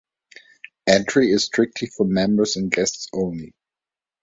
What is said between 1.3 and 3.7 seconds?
is strictly for members and guests only.